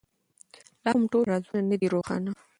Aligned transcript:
لا 0.83 0.89
هم 0.95 1.03
ټول 1.11 1.23
رازونه 1.31 1.61
نه 1.71 1.75
دي 1.79 1.87
روښانه. 1.93 2.31